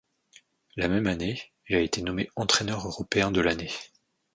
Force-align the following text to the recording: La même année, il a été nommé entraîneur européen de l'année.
La 0.77 0.87
même 0.87 1.05
année, 1.05 1.39
il 1.69 1.75
a 1.75 1.79
été 1.81 2.01
nommé 2.01 2.27
entraîneur 2.35 2.87
européen 2.87 3.29
de 3.29 3.39
l'année. 3.39 3.69